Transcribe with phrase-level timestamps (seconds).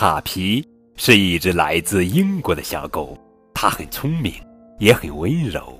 [0.00, 3.18] 卡皮是一只来自英国的小狗，
[3.52, 4.32] 它很聪明，
[4.78, 5.76] 也很温柔。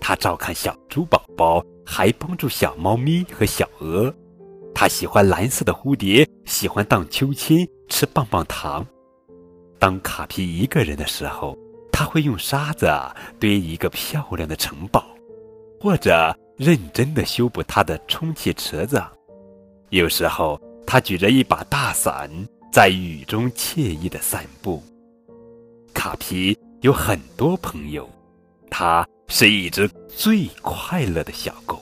[0.00, 4.12] 它照看小猪宝宝，还帮助小猫咪和小鹅。
[4.74, 8.84] 它喜欢蓝色的蝴蝶，喜欢荡秋千，吃棒棒糖。
[9.78, 11.56] 当卡皮一个人的时候，
[11.92, 12.90] 他会用沙子
[13.38, 15.06] 堆一个漂亮的城堡，
[15.80, 19.00] 或者认真的修补他的充气池子。
[19.90, 22.28] 有时候，他举着一把大伞，
[22.74, 24.82] 在雨中惬意的散步。
[25.94, 28.10] 卡皮有很多朋友，
[28.68, 31.80] 它是一只最快乐的小狗。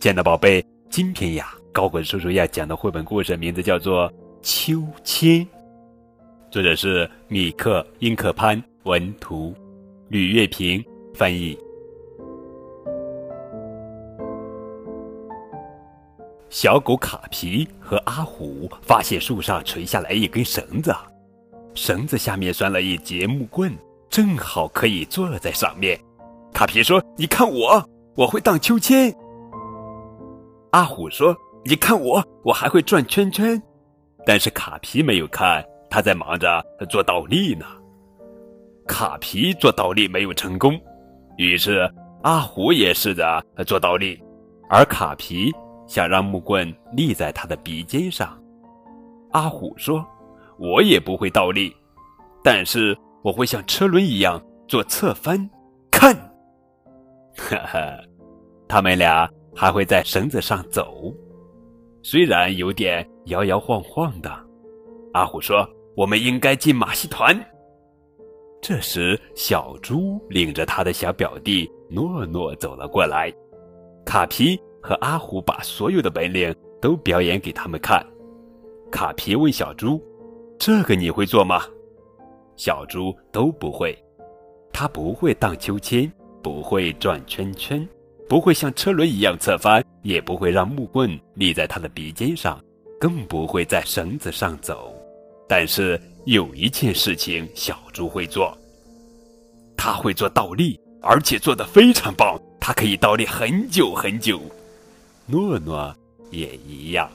[0.00, 4.10] 亲爱的宝贝，今天呀，高滚叔叔要讲的绘本故事名字叫做
[4.42, 5.46] 《秋千》，
[6.50, 9.54] 作者是米克·英克潘，文图，
[10.08, 11.56] 吕月平翻译。
[16.50, 20.94] 小狗卡皮和阿虎发现树上垂下来一根绳子，
[21.74, 23.76] 绳子下面拴了一节木棍，
[24.08, 25.98] 正好可以坐在上面。
[26.54, 29.14] 卡皮说：“你看我，我会荡秋千。”
[30.72, 33.60] 阿虎说：“你看我，我还会转圈圈。”
[34.24, 37.66] 但是卡皮没有看，他在忙着做倒立呢。
[38.86, 40.80] 卡皮做倒立没有成功，
[41.36, 41.90] 于是
[42.22, 44.18] 阿虎也试着做倒立，
[44.70, 45.52] 而卡皮。
[45.88, 48.40] 想让木棍立在他的鼻尖上，
[49.32, 50.06] 阿虎说
[50.60, 51.74] ：“我也不会倒立，
[52.44, 55.48] 但是我会像车轮一样做侧翻。”
[55.90, 56.14] 看，
[57.36, 57.98] 哈哈，
[58.68, 61.12] 他们俩还会在绳子上走，
[62.02, 64.30] 虽然有点摇摇晃晃的。
[65.14, 67.34] 阿虎说：“我们应该进马戏团。”
[68.60, 73.32] 这时，小猪领着他的小表弟诺诺走了过来，
[74.04, 74.60] 卡皮。
[74.80, 78.04] 和阿虎把所有的本领都表演给他们看。
[78.90, 80.02] 卡皮问小猪
[80.58, 81.62] ：“这个你会做吗？”
[82.56, 83.96] 小猪都不会。
[84.72, 86.10] 他不会荡秋千，
[86.42, 87.86] 不会转圈圈，
[88.28, 92.62] 不会像车轮一样侧翻，也不会让木棍立在他的鼻尖上，
[93.00, 94.94] 更不会在绳子上走。
[95.48, 98.56] 但是有一件事情小猪会做，
[99.76, 102.40] 他会做倒立，而且做得非常棒。
[102.60, 104.40] 他可以倒立很久很久。
[105.30, 105.94] 诺诺
[106.30, 107.10] 也一样。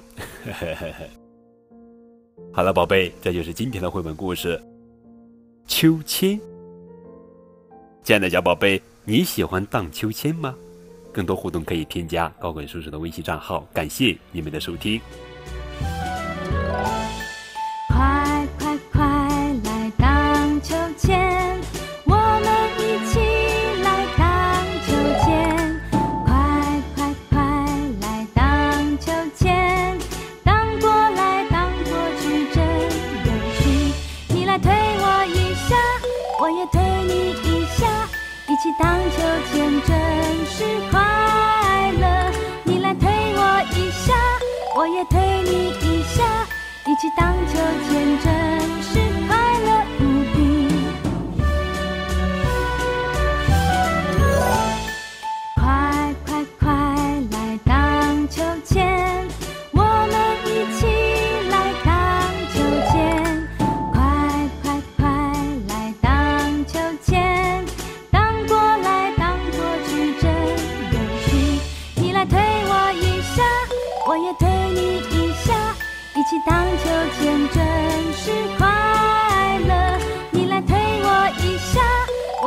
[2.53, 4.55] 好了，宝贝，这就是今天的绘本故事
[5.67, 6.39] 《秋千》。
[8.03, 10.55] 亲爱的小宝贝，你喜欢荡秋千吗？
[11.11, 13.67] 更多互动可以添加高滚叔叔的微信账号。
[13.73, 15.01] 感谢你们的收听。
[36.43, 38.05] 我也推你一下
[38.49, 39.17] 一起荡秋
[39.49, 42.31] 千真是快乐。
[42.65, 44.13] 你来推我一下
[44.75, 46.45] 我也推你一下
[46.85, 47.53] 一起荡秋
[47.87, 48.62] 千真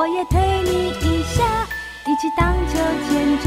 [0.07, 1.67] 我也推你一下，
[2.07, 2.79] 一起荡秋
[3.09, 3.43] 千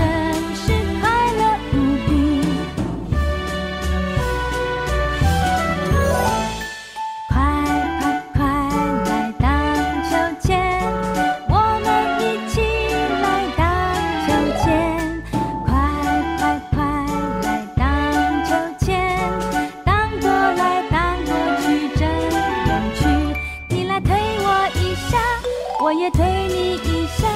[25.90, 27.28] 我也推你一下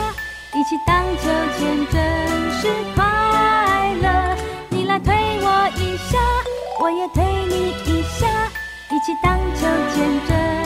[0.53, 1.27] 一起荡秋
[1.57, 4.38] 千真是快乐。
[4.69, 5.11] 你来推
[5.41, 6.19] 我一下
[6.79, 8.27] 我也推你一下
[8.91, 9.65] 一起荡秋
[9.95, 10.62] 千真